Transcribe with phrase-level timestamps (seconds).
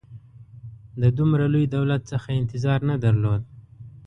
[1.01, 3.41] د دومره لوی دولت څخه یې انتظار نه درلود.